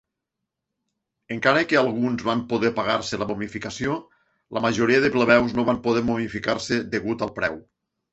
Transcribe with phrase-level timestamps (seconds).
[1.33, 3.97] Encara que alguns van poder pagar-se la momificació,
[4.59, 7.61] la majoria de plebeus no van poder momificar-se degut al preu.